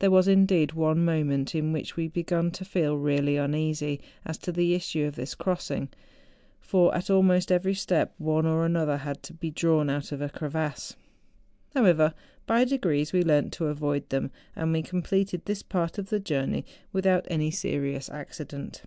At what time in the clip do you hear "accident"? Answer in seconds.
18.10-18.82